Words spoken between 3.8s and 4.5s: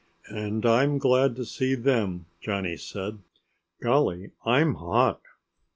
"Golly,